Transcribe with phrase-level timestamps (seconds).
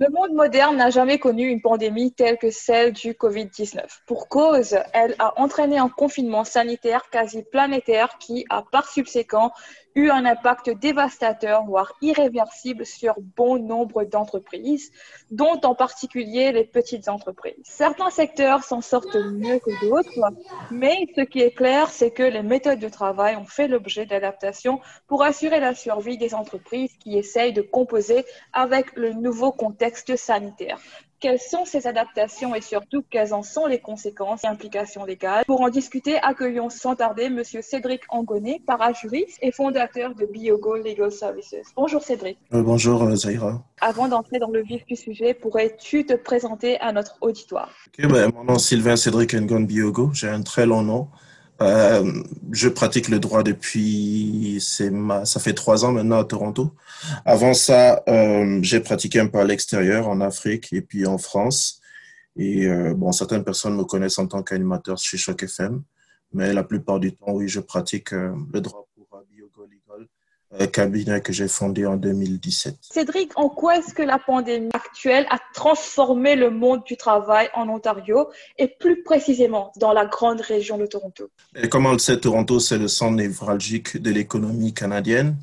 [0.00, 3.84] Le monde moderne n'a jamais connu une pandémie telle que celle du Covid-19.
[4.06, 9.52] Pour cause, elle a entraîné un confinement sanitaire quasi planétaire qui a par subséquent
[9.94, 14.90] eu un impact dévastateur, voire irréversible, sur bon nombre d'entreprises,
[15.30, 17.54] dont en particulier les petites entreprises.
[17.64, 20.32] Certains secteurs s'en sortent mieux que d'autres,
[20.70, 24.80] mais ce qui est clair, c'est que les méthodes de travail ont fait l'objet d'adaptations
[25.06, 30.78] pour assurer la survie des entreprises qui essayent de composer avec le nouveau contexte sanitaire.
[31.20, 35.60] Quelles sont ces adaptations et surtout quelles en sont les conséquences et implications légales Pour
[35.60, 37.42] en discuter, accueillons sans tarder M.
[37.44, 41.54] Cédric Angoné, parajuriste et fondateur de Biogo Legal Services.
[41.76, 42.38] Bonjour Cédric.
[42.54, 43.62] Euh, bonjour euh, Zaira.
[43.82, 47.70] Avant d'entrer dans le vif du sujet, pourrais-tu te présenter à notre auditoire?
[47.98, 50.12] Ben, Mon nom est Sylvain Cédric Ngon Biogo.
[50.14, 51.08] J'ai un très long nom.
[51.62, 56.74] Euh, je pratique le droit depuis, ma, ça fait trois ans maintenant à Toronto.
[57.24, 61.80] Avant ça, euh, j'ai pratiqué un peu à l'extérieur, en Afrique et puis en France.
[62.36, 65.82] Et euh, bon, certaines personnes me connaissent en tant qu'animateur chez Choc FM,
[66.32, 68.86] mais la plupart du temps, oui, je pratique le droit
[70.72, 72.76] cabinet que j'ai fondé en 2017.
[72.80, 77.68] Cédric, en quoi est-ce que la pandémie actuelle a transformé le monde du travail en
[77.68, 81.30] Ontario et plus précisément dans la grande région de Toronto?
[81.54, 85.36] Et Comme on le sait, Toronto, c'est le centre névralgique de l'économie canadienne.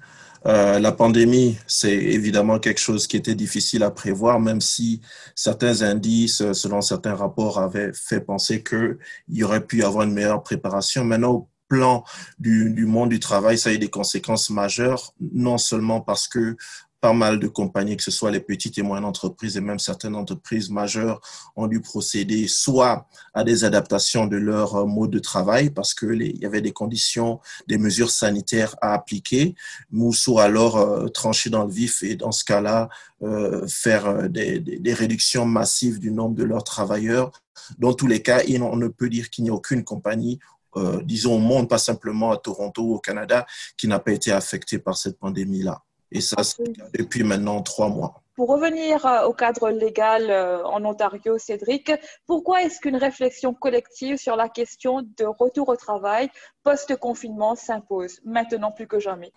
[0.46, 5.02] Euh, la pandémie, c'est évidemment quelque chose qui était difficile à prévoir, même si
[5.36, 8.98] certains indices, selon certains rapports, avaient fait penser qu'il
[9.30, 11.04] y aurait pu y avoir une meilleure préparation.
[11.04, 12.04] Maintenant, plan
[12.40, 16.56] du, monde du travail, ça a eu des conséquences majeures, non seulement parce que
[17.00, 20.16] pas mal de compagnies, que ce soit les petites et moyennes entreprises et même certaines
[20.16, 21.22] entreprises majeures,
[21.56, 26.38] ont dû procéder soit à des adaptations de leur euh, mode de travail parce qu'il
[26.38, 29.56] y avait des conditions, des mesures sanitaires à appliquer,
[29.94, 32.90] ou alors euh, trancher dans le vif et dans ce cas-là,
[33.22, 37.32] euh, faire des, réductions massives du nombre de leurs travailleurs.
[37.78, 40.40] Dans tous les cas, on ne peut dire qu'il n'y a aucune compagnie
[40.76, 43.46] euh, disons, au monde, pas simplement à Toronto, au Canada,
[43.78, 45.82] qui n'a pas été affecté par cette pandémie-là.
[46.12, 46.64] Et ça, c'est
[46.98, 48.22] depuis maintenant trois mois.
[48.36, 51.92] Pour revenir euh, au cadre légal euh, en Ontario, Cédric,
[52.28, 56.30] pourquoi est-ce qu'une réflexion collective sur la question de retour au travail
[56.64, 59.34] post-confinement s'impose, maintenant plus que jamais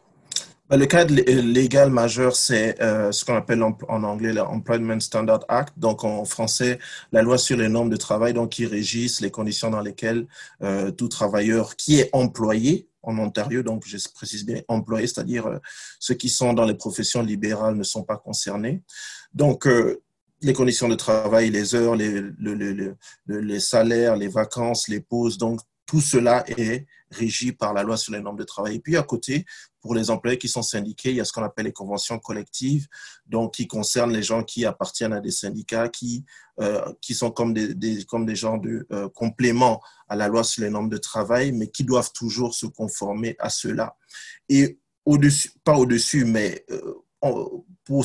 [0.76, 6.04] le cadre légal majeur, c'est euh, ce qu'on appelle en, anglais l'Employment Standard Act, donc
[6.04, 6.78] en français,
[7.12, 10.26] la loi sur les normes de travail, donc qui régissent les conditions dans lesquelles
[10.62, 15.58] euh, tout travailleur qui est employé en Ontario, donc je précise bien employé, c'est-à-dire euh,
[15.98, 18.82] ceux qui sont dans les professions libérales ne sont pas concernés.
[19.32, 20.00] Donc, euh,
[20.42, 26.44] les conditions de travail, les heures, les salaires, les vacances, les pauses, donc tout cela
[26.46, 28.76] est régi par la loi sur les normes de travail.
[28.76, 29.44] Et puis à côté,
[29.80, 32.86] pour les employés qui sont syndiqués, il y a ce qu'on appelle les conventions collectives,
[33.26, 36.24] donc qui concernent les gens qui appartiennent à des syndicats, qui,
[36.60, 40.44] euh, qui sont comme des, des, comme des gens de euh, complément à la loi
[40.44, 43.96] sur les normes de travail, mais qui doivent toujours se conformer à cela.
[44.48, 46.94] Et au-dessus, pas au-dessus, mais euh,
[47.84, 48.04] pour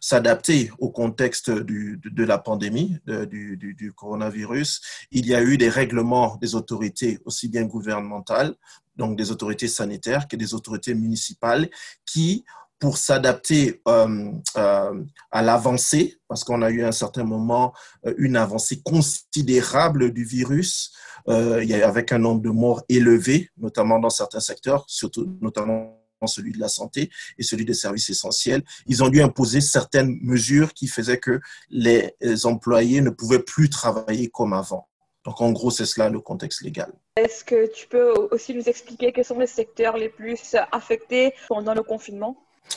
[0.00, 5.68] s'adapter au contexte du, de, la pandémie du, du, coronavirus, il y a eu des
[5.68, 8.54] règlements des autorités, aussi bien gouvernementales,
[8.96, 11.68] donc des autorités sanitaires, que des autorités municipales,
[12.04, 12.44] qui,
[12.80, 17.72] pour s'adapter euh, euh, à l'avancée, parce qu'on a eu à un certain moment
[18.06, 20.92] euh, une avancée considérable du virus,
[21.26, 26.68] avec un nombre de morts élevé, notamment dans certains secteurs, surtout notamment celui de la
[26.68, 31.40] santé et celui des services essentiels, ils ont dû imposer certaines mesures qui faisaient que
[31.70, 32.14] les
[32.44, 34.88] employés ne pouvaient plus travailler comme avant.
[35.24, 36.92] Donc en gros, c'est cela le contexte légal.
[37.16, 41.74] Est-ce que tu peux aussi nous expliquer quels sont les secteurs les plus affectés pendant
[41.74, 42.36] le confinement?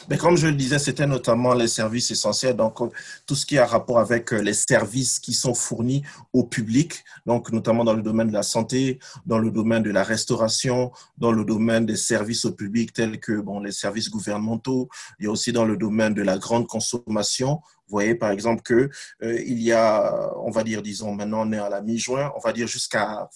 [0.09, 2.79] Mais comme je le disais, c'était notamment les services essentiels, donc
[3.25, 7.51] tout ce qui a rapport avec euh, les services qui sont fournis au public, donc
[7.51, 11.45] notamment dans le domaine de la santé, dans le domaine de la restauration, dans le
[11.45, 14.89] domaine des services au public tels que bon, les services gouvernementaux,
[15.19, 17.61] il y a aussi dans le domaine de la grande consommation.
[17.87, 18.89] Vous voyez par exemple que
[19.23, 22.39] euh, il y a, on va dire, disons maintenant on est à la mi-juin, on
[22.39, 23.29] va dire jusqu'à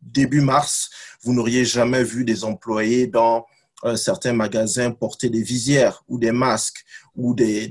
[0.00, 0.90] début mars,
[1.22, 3.46] vous n'auriez jamais vu des employés dans
[3.96, 6.84] certains magasins portaient des visières ou des masques
[7.16, 7.68] ou des,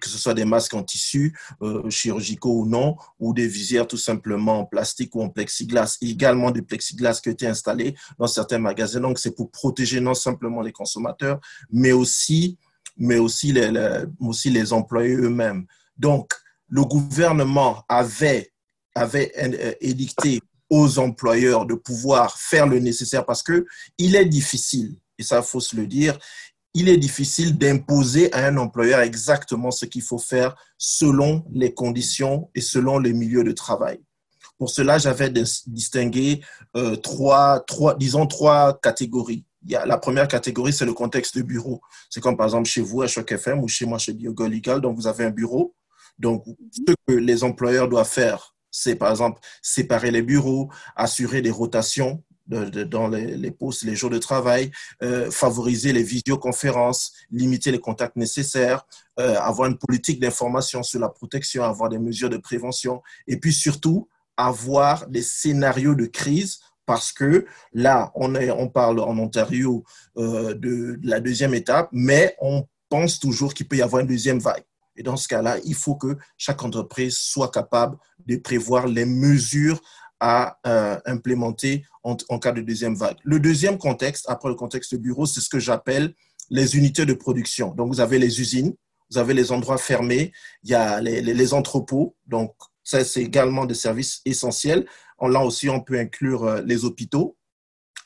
[0.00, 3.96] que ce soit des masques en tissu euh, chirurgicaux ou non ou des visières tout
[3.96, 5.98] simplement en plastique ou en plexiglas.
[6.02, 9.00] Et également des plexiglas qui étaient installés dans certains magasins.
[9.00, 11.40] Donc c'est pour protéger non simplement les consommateurs
[11.70, 12.58] mais aussi
[12.98, 15.66] mais aussi les, les aussi les employés eux-mêmes.
[15.96, 16.32] Donc
[16.68, 18.52] le gouvernement avait
[18.94, 20.40] avait euh, édicté
[20.72, 23.66] aux employeurs de pouvoir faire le nécessaire parce que
[23.98, 26.18] il est difficile, et ça faut se le dire,
[26.72, 32.48] il est difficile d'imposer à un employeur exactement ce qu'il faut faire selon les conditions
[32.54, 34.00] et selon les milieux de travail.
[34.56, 35.30] Pour cela, j'avais
[35.66, 36.40] distingué
[36.74, 39.44] euh, trois, trois, disons trois catégories.
[39.66, 41.82] Il y a, la première catégorie, c'est le contexte de bureau.
[42.08, 44.80] C'est comme par exemple chez vous à Choc FM ou chez moi chez Biogo Legal,
[44.80, 45.74] donc vous avez un bureau.
[46.18, 51.52] Donc, ce que les employeurs doivent faire, c'est par exemple séparer les bureaux, assurer des
[51.52, 54.72] rotations dans les, postes, les jours de travail,
[55.02, 58.84] euh, favoriser les visioconférences, limiter les contacts nécessaires,
[59.20, 63.52] euh, avoir une politique d'information sur la protection, avoir des mesures de prévention, et puis
[63.52, 69.84] surtout avoir des scénarios de crise parce que là, on, parle en Ontario
[70.16, 74.40] euh, de, la deuxième étape, mais on pense toujours qu'il peut y avoir une deuxième
[74.40, 74.64] vague.
[74.96, 77.96] Et dans ce cas-là, il faut que chaque entreprise soit capable
[78.26, 79.80] de prévoir les mesures
[80.20, 83.16] à euh, implémenter en, cas de deuxième vague.
[83.24, 86.14] Le deuxième contexte, après le contexte bureau, c'est ce que j'appelle
[86.50, 87.74] les unités de production.
[87.74, 88.74] Donc, vous avez les usines,
[89.10, 92.16] vous avez les endroits fermés, il y a les, les, entrepôts.
[92.26, 92.54] Donc,
[92.84, 94.86] ça, c'est également des services essentiels.
[95.20, 97.36] Là aussi, on peut inclure euh, les hôpitaux.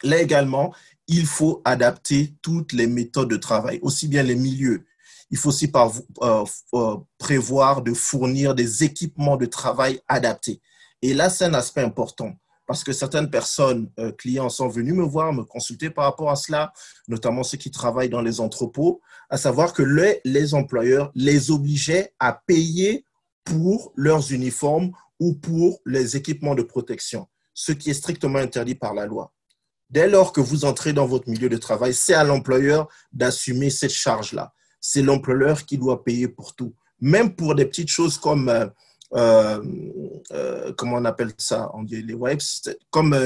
[0.02, 0.74] Là également,
[1.08, 4.84] il faut adapter toutes les méthodes de travail, aussi bien les milieux.
[5.30, 5.92] Il faut aussi par,
[6.22, 10.60] euh, prévoir de fournir des équipements de travail adaptés.
[11.02, 12.32] Et là, c'est un aspect important
[12.66, 16.36] parce que certaines personnes, euh, clients, sont venus me voir, me consulter par rapport à
[16.36, 16.72] cela,
[17.06, 19.00] notamment ceux qui travaillent dans les entrepôts,
[19.30, 23.04] à savoir que les, les employeurs les obligeaient à payer
[23.44, 24.90] pour leurs uniformes
[25.20, 29.32] ou pour les équipements de protection, ce qui est strictement interdit par la loi.
[29.88, 33.92] Dès lors que vous entrez dans votre milieu de travail, c'est à l'employeur d'assumer cette
[33.92, 34.52] charge-là.
[34.88, 36.72] C'est l'employeur qui doit payer pour tout.
[37.00, 38.66] Même pour des petites choses comme euh,
[39.14, 39.60] euh,
[40.30, 42.40] euh, comment on appelle ça les wipes,
[42.90, 43.16] comme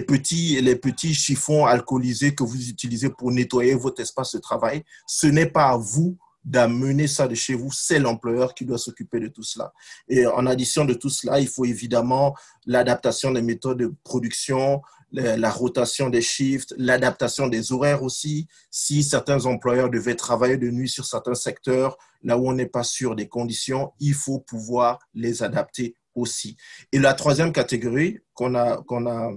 [0.00, 4.82] petits, les petits chiffons alcoolisés que vous utilisez pour nettoyer votre espace de travail.
[5.06, 9.20] Ce n'est pas à vous d'amener ça de chez vous, c'est l'employeur qui doit s'occuper
[9.20, 9.72] de tout cela.
[10.08, 12.34] Et en addition de tout cela, il faut évidemment
[12.66, 14.82] l'adaptation des méthodes de production,
[15.12, 18.48] la rotation des shifts, l'adaptation des horaires aussi.
[18.70, 22.82] Si certains employeurs devaient travailler de nuit sur certains secteurs, là où on n'est pas
[22.82, 26.56] sûr des conditions, il faut pouvoir les adapter aussi.
[26.92, 29.32] Et la troisième catégorie qu'on a, qu'on a,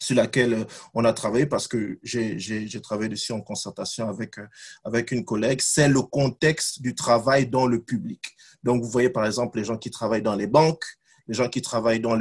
[0.00, 4.36] sur laquelle on a travaillé, parce que j'ai travaillé dessus en concertation avec,
[4.84, 8.22] avec une collègue, c'est le contexte du travail dans le public.
[8.62, 10.84] Donc, vous voyez par exemple les gens qui travaillent dans les banques,
[11.26, 12.18] les gens qui travaillent dans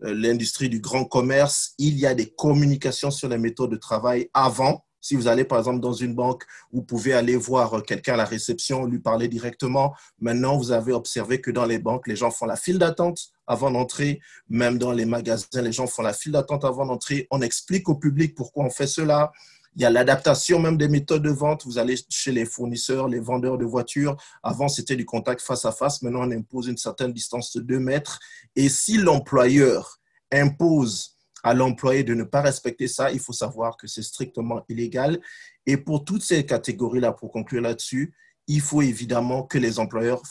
[0.00, 4.84] l'industrie du grand commerce, il y a des communications sur les méthodes de travail avant.
[5.04, 8.24] Si vous allez par exemple dans une banque, vous pouvez aller voir quelqu'un à la
[8.24, 9.94] réception, lui parler directement.
[10.18, 13.70] Maintenant, vous avez observé que dans les banques, les gens font la file d'attente avant
[13.70, 14.22] d'entrer.
[14.48, 17.28] Même dans les magasins, les gens font la file d'attente avant d'entrer.
[17.30, 19.30] On explique au public pourquoi on fait cela.
[19.76, 21.66] Il y a l'adaptation même des méthodes de vente.
[21.66, 24.16] Vous allez chez les fournisseurs, les vendeurs de voitures.
[24.42, 26.00] Avant, c'était du contact face à face.
[26.00, 28.20] Maintenant, on impose une certaine distance de 2 mètres.
[28.56, 29.98] Et si l'employeur
[30.32, 31.13] impose
[31.44, 35.20] à l'employé de ne pas respecter ça, il faut savoir que c'est strictement illégal.
[35.66, 38.12] Et pour toutes ces catégories-là, pour conclure là-dessus,
[38.48, 40.22] il faut évidemment que les employeurs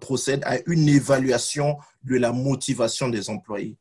[0.00, 3.78] procèdent à une évaluation de la motivation des employés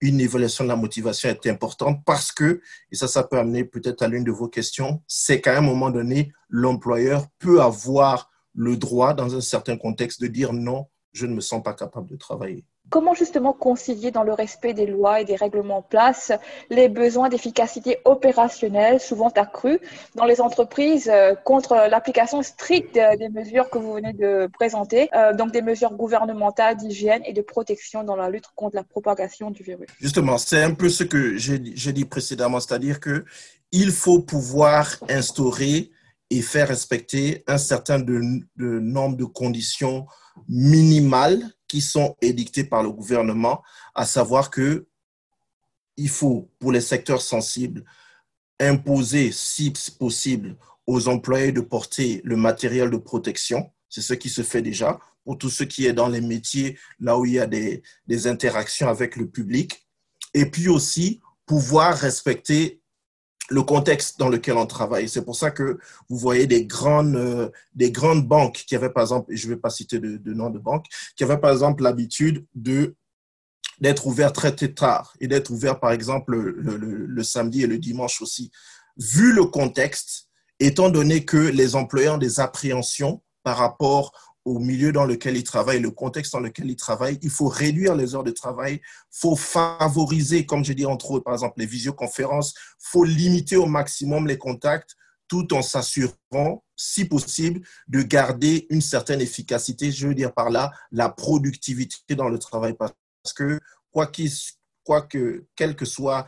[0.00, 2.60] une évaluation de la motivation est importante parce que,
[2.92, 5.90] et ça, ça peut amener peut-être à l'une de vos questions, c'est qu'à un moment
[5.90, 11.34] donné, l'employeur peut avoir le droit, dans un certain contexte, de dire non, je ne
[11.34, 12.64] me sens pas capable de travailler.
[12.88, 16.32] Comment justement concilier dans le respect des lois et des règlements en place
[16.70, 19.80] les besoins d'efficacité opérationnelle souvent accrus
[20.14, 25.34] dans les entreprises euh, contre l'application stricte des mesures que vous venez de présenter, euh,
[25.34, 29.62] donc des mesures gouvernementales d'hygiène et de protection dans la lutte contre la propagation du
[29.62, 29.88] virus?
[30.00, 33.24] Justement, c'est un peu ce que j'ai dit précédemment, c'est-à-dire que
[33.72, 35.90] il faut pouvoir instaurer
[36.30, 40.06] et faire respecter un certain nombre de conditions
[40.48, 43.62] minimales qui sont édictés par le gouvernement,
[43.94, 44.86] à savoir que
[45.96, 47.84] il faut, pour les secteurs sensibles,
[48.60, 50.56] imposer, si possible,
[50.86, 53.72] aux employés de porter le matériel de protection.
[53.88, 57.18] C'est ce qui se fait déjà pour tout ce qui est dans les métiers, là
[57.18, 59.86] où il y a des interactions avec le public.
[60.34, 62.82] Et puis aussi, pouvoir respecter
[63.48, 65.08] le contexte dans lequel on travaille.
[65.08, 69.04] C'est pour ça que vous voyez des grandes, euh, des grandes banques qui avaient, par
[69.04, 70.86] exemple, je ne vais pas citer de, de nom de banque,
[71.16, 72.94] qui avaient, par exemple, l'habitude de
[73.78, 77.66] d'être ouverts très, très tard et d'être ouverts, par exemple, le, le, le, samedi et
[77.66, 78.50] le dimanche aussi.
[78.96, 84.92] Vu le contexte, étant donné que les employeurs ont des appréhensions par rapport au milieu
[84.92, 88.24] dans lequel ils travaillent, le contexte dans lequel ils travaillent, il faut réduire les heures
[88.24, 93.04] de travail, il faut favoriser, comme je dis entre autres, par exemple, les visioconférences, faut
[93.04, 94.94] limiter au maximum les contacts.
[95.28, 100.70] tout en s'assurant, si possible, de garder une certaine efficacité, je veux dire par là,
[100.92, 102.74] la productivité dans le travail.
[102.74, 102.94] Parce
[103.34, 103.58] que,
[103.90, 104.30] quoi, qu'il,
[104.84, 106.26] quoi que, quel que soit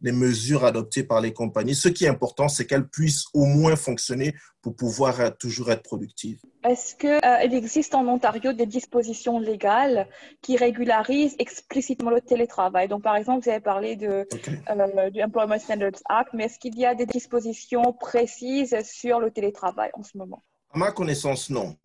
[0.00, 1.74] les mesures adoptées par les compagnies.
[1.74, 6.40] Ce qui est important, c'est qu'elles puissent au moins fonctionner pour pouvoir toujours être productives.
[6.64, 10.08] Est-ce qu'il euh, existe en Ontario des dispositions légales
[10.42, 12.88] qui régularisent explicitement le télétravail?
[12.88, 14.26] Donc, par exemple, vous avez parlé de,
[14.70, 19.30] euh, du Employment Standards Act, mais est-ce qu'il y a des dispositions précises sur le
[19.30, 20.42] télétravail en ce moment?
[20.72, 21.76] À ma connaissance, non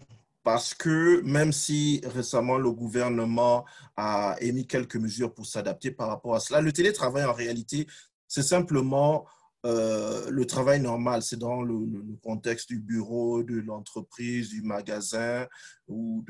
[0.44, 6.36] parce que même si récemment le gouvernement a émis quelques mesures pour s'adapter par rapport
[6.36, 7.88] à cela, le télétravail en réalité,
[8.28, 9.28] c'est simplement
[9.66, 11.86] euh, le travail normal, c'est dans le,
[12.24, 15.48] contexte du bureau, de l'entreprise, du magasin
[15.88, 16.26] ou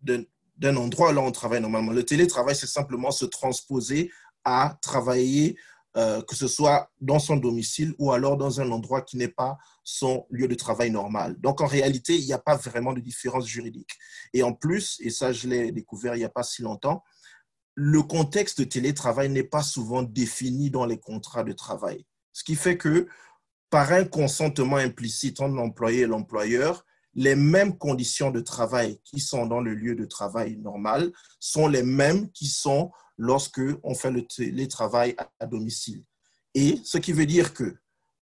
[0.00, 1.92] d'un endroit où on travaille normalement.
[1.92, 4.10] Le télétravail, c'est simplement se transposer
[4.44, 5.56] à travailler
[5.96, 9.56] euh, que ce soit dans son domicile ou alors dans un endroit qui n'est pas
[9.84, 11.36] son lieu de travail normal.
[11.38, 13.92] Donc, en réalité, il n'y a pas vraiment de différence juridique.
[14.32, 17.04] Et en plus, et ça, je l'ai découvert il n'y a pas si longtemps,
[17.76, 22.04] le contexte de télétravail n'est pas souvent défini dans les contrats de travail.
[22.32, 23.06] Ce qui fait que,
[23.70, 26.84] par un consentement implicite entre l'employé et l'employeur,
[27.14, 31.82] les mêmes conditions de travail qui sont dans le lieu de travail normal sont les
[31.82, 36.04] mêmes qui sont lorsque on fait le télétravail à domicile.
[36.54, 37.76] Et ce qui veut dire que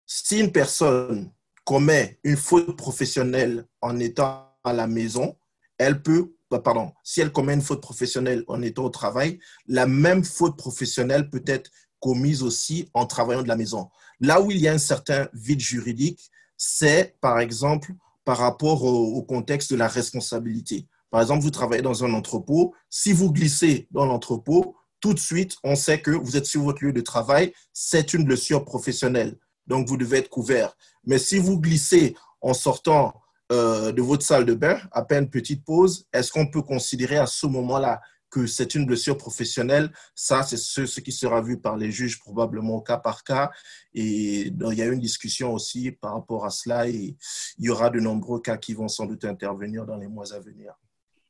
[0.07, 1.33] si une personne
[1.65, 5.37] commet une faute professionnelle en étant à la maison,
[5.79, 9.87] elle peut, bah, pardon, si elle commet une faute professionnelle en étant au travail, la
[9.87, 13.89] même faute professionnelle peut être commise aussi en travaillant de la maison.
[14.21, 17.93] Là où il y a un certain vide juridique, c'est par exemple
[18.25, 20.87] par rapport au, contexte de la responsabilité.
[21.15, 22.75] Par exemple, vous travaillez dans un entrepôt.
[22.91, 26.85] Si vous glissez dans l'entrepôt, tout de suite, on sait que vous êtes sur votre
[26.85, 27.53] lieu de travail.
[27.73, 29.39] C'est une blessure professionnelle.
[29.69, 30.77] Donc, vous devez être couvert.
[31.05, 35.65] Mais si vous glissez en sortant euh, de votre salle de bain, à peine petite
[35.65, 40.57] pause, est-ce qu'on peut considérer à ce moment-là que c'est une blessure professionnelle, ça, c'est
[40.57, 43.53] ce, qui sera vu par les juges probablement cas par cas.
[43.93, 47.17] Et il y a une discussion aussi par rapport à cela et
[47.59, 50.41] il y aura de nombreux cas qui vont sans doute intervenir dans les mois à
[50.41, 50.75] venir.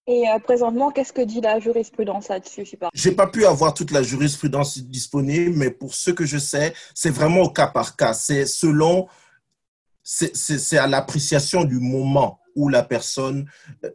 [0.07, 3.91] Et euh, présentement, qu'est-ce que dit la jurisprudence là-dessus Je n'ai pas pu avoir toute
[3.91, 8.13] la jurisprudence disponible, mais pour ce que je sais, c'est vraiment au cas par cas.
[8.13, 9.09] C'est selon,
[10.03, 13.49] c'est à l'appréciation du moment où la personne,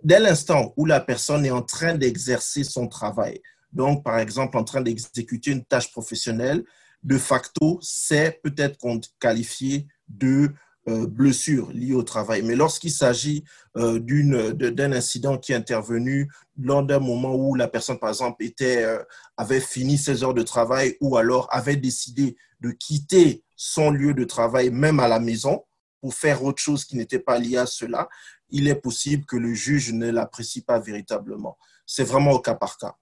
[0.04, 4.64] dès l'instant où la personne est en train d'exercer son travail, donc par exemple en
[4.64, 6.64] train d'exécuter une tâche professionnelle,
[7.04, 8.80] de facto, c'est peut-être
[9.20, 10.52] qualifié de
[10.90, 12.42] euh, blessure liée au travail.
[12.42, 13.44] Mais lorsqu'il s'agit
[13.78, 18.84] euh, d'un incident qui est intervenu lors d'un moment où la personne, par exemple, était,
[18.84, 19.04] euh,
[19.38, 24.24] avait fini ses heures de travail ou alors avait décidé de quitter son lieu de
[24.24, 25.64] travail, même à la maison,
[26.02, 28.10] pour faire autre chose qui n'était pas lié à cela,
[28.50, 31.58] il est possible que le juge ne l'apprécie pas véritablement.
[31.86, 32.96] C'est vraiment au cas par cas.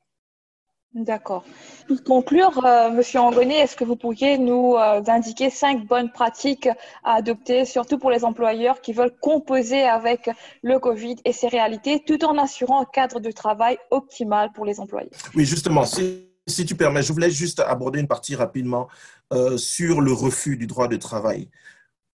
[0.97, 1.45] D'accord.
[1.87, 6.67] Pour conclure, euh, Monsieur Angoné, est-ce que vous pourriez nous euh, indiquer cinq bonnes pratiques
[7.03, 10.27] à adopter, surtout pour les employeurs qui veulent composer avec
[10.63, 14.79] le Covid et ses réalités, tout en assurant un cadre de travail optimal pour les
[14.79, 15.11] employés?
[15.35, 18.87] Oui, justement, si, tu permets, je voulais juste aborder une partie rapidement
[19.31, 21.47] euh, sur le refus du droit de travail.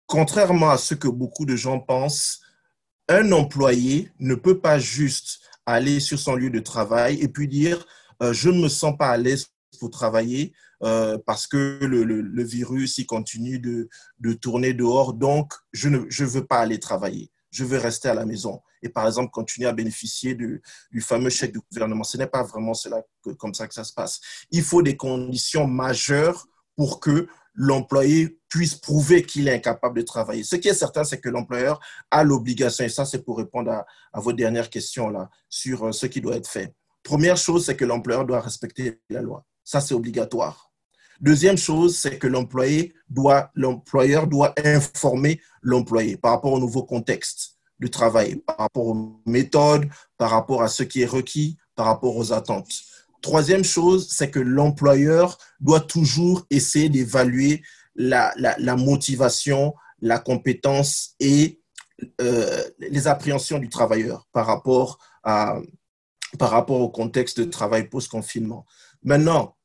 [0.07, 2.41] Contrairement à ce que beaucoup de gens pensent,
[3.11, 7.87] un employé ne peut pas juste aller sur son lieu de travail et puis dire
[8.21, 9.47] je ne me sens pas à l'aise
[9.79, 13.89] pour travailler euh, parce que le, virus il continue de,
[14.35, 17.31] tourner dehors, donc je ne je veux pas aller travailler.
[17.51, 20.63] Je veux rester à la maison et par exemple continuer à bénéficier du,
[21.01, 22.05] fameux chèque du gouvernement.
[22.05, 23.03] Ce n'est pas vraiment cela
[23.39, 24.21] comme ça que ça se passe.
[24.51, 26.47] Il faut des conditions majeures
[26.77, 30.45] pour que l'employé puisse prouver qu'il est incapable de travailler.
[30.45, 33.87] Ce qui est certain, c'est que l'employeur a l'obligation, et ça c'est pour répondre à,
[34.13, 36.73] à vos dernières questions là, sur euh, ce qui doit être fait.
[37.03, 39.45] Première chose, c'est que l'employeur doit respecter la loi.
[39.65, 40.71] Ça, c'est obligatoire.
[41.21, 48.37] Deuxième chose, c'est que l'employeur doit informer l'employé par rapport au nouveau contexte du travail,
[48.37, 52.71] par rapport aux méthodes, par rapport à ce qui est requis, par rapport aux attentes.
[53.21, 57.63] Troisième chose, c'est que l'employeur doit toujours essayer d'évaluer
[57.95, 58.33] la,
[58.77, 61.61] motivation, la compétence et
[62.21, 65.59] euh, les appréhensions du travailleur par rapport à,
[66.39, 68.65] par rapport au contexte de travail post-confinement.
[69.03, 69.57] Maintenant,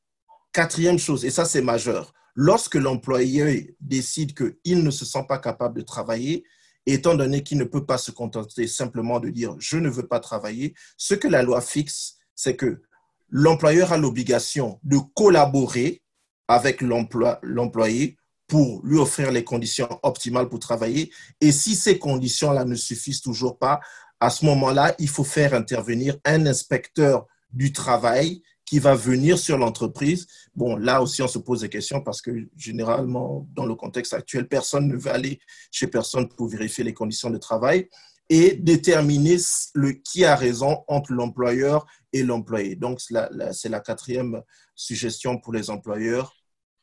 [0.52, 5.78] quatrième chose, et ça c'est majeur, lorsque l'employé décide qu'il ne se sent pas capable
[5.78, 6.44] de travailler,
[6.86, 10.20] étant donné qu'il ne peut pas se contenter simplement de dire je ne veux pas
[10.20, 12.82] travailler, ce que la loi fixe, c'est que
[13.30, 16.04] l'employeur a l'obligation de collaborer
[16.48, 18.18] avec l'employé
[18.48, 21.12] pour lui offrir les conditions optimales pour travailler.
[21.42, 23.80] Et si ces conditions-là ne suffisent toujours pas,
[24.20, 29.58] à ce moment-là, il faut faire intervenir un inspecteur du travail qui va venir sur
[29.58, 30.28] l'entreprise.
[30.56, 34.48] Bon, là aussi, on se pose des questions parce que généralement, dans le contexte actuel,
[34.48, 35.40] personne ne veut aller
[35.72, 37.88] chez personne pour vérifier les conditions de travail
[38.28, 39.38] et déterminer
[39.76, 42.76] le, qui a raison entre l'employeur et l'employé.
[42.76, 44.42] Donc, c'est la quatrième
[44.74, 46.36] suggestion pour les employeurs,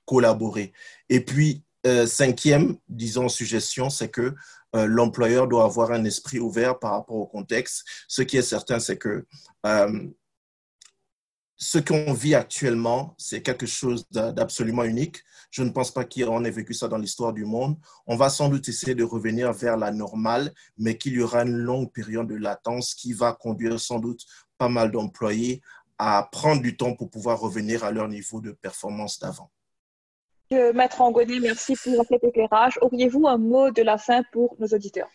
[0.05, 0.73] collaborer.
[1.09, 4.35] Et puis, euh, cinquième, disons, suggestion, c'est que
[4.75, 7.85] euh, l'employeur doit avoir un esprit ouvert par rapport au contexte.
[8.09, 9.27] Ce qui est certain, c'est que
[9.67, 10.09] euh,
[11.57, 15.23] ce qu'on vit actuellement, c'est quelque chose d'absolument unique.
[15.51, 17.77] Je ne pense pas qu'on ait vécu ça dans l'histoire du monde.
[18.07, 21.57] On va sans doute essayer de revenir vers la normale, mais qu'il y aura une
[21.57, 24.23] longue période de latence qui va conduire sans doute
[24.59, 25.61] pas mal d'employés
[25.99, 29.51] à prendre du temps pour pouvoir revenir à leur niveau de performance d'avant.
[30.75, 32.79] Maître Angoné, merci pour cet éclairage.
[32.83, 35.09] Auriez-vous un mot de la fin pour nos auditeurs?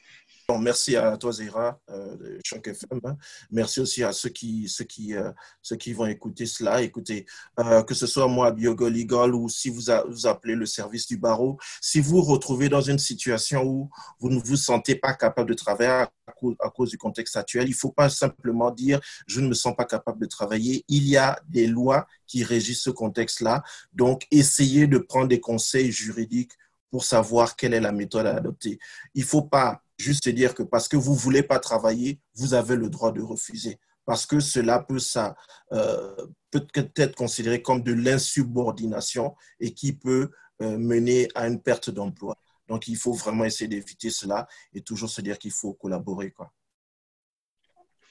[0.57, 3.01] Merci à toi, Zéra, euh, de Choc FM.
[3.03, 3.17] Hein.
[3.51, 6.81] Merci aussi à ceux qui, ceux qui, euh, ceux qui vont écouter cela.
[6.81, 7.25] Écoutez,
[7.59, 11.17] euh, que ce soit moi, Biogo Legal, ou si vous, vous appelez le service du
[11.17, 13.89] barreau, si vous vous retrouvez dans une situation où
[14.19, 16.11] vous ne vous sentez pas capable de travailler à
[16.59, 19.75] à cause du contexte actuel, il ne faut pas simplement dire je ne me sens
[19.75, 20.83] pas capable de travailler.
[20.87, 23.63] Il y a des lois qui régissent ce contexte-là.
[23.93, 26.51] Donc, essayez de prendre des conseils juridiques
[26.91, 28.77] pour savoir quelle est la méthode à adopter.
[29.15, 32.53] Il ne faut pas juste dire que parce que vous ne voulez pas travailler, vous
[32.53, 33.79] avez le droit de refuser.
[34.05, 35.35] Parce que cela peut, ça,
[35.73, 36.15] euh,
[36.49, 42.37] peut être considéré comme de l'insubordination et qui peut euh, mener à une perte d'emploi.
[42.67, 46.31] Donc, il faut vraiment essayer d'éviter cela et toujours se dire qu'il faut collaborer.
[46.31, 46.51] Quoi.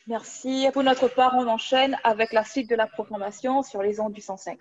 [0.06, 0.68] Merci.
[0.72, 4.20] Pour notre part, on enchaîne avec la suite de la programmation sur les ondes du
[4.20, 4.54] 150.